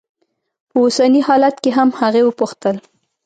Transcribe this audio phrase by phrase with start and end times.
[0.69, 2.75] په اوسني حالت کې هم؟ هغې وپوښتل.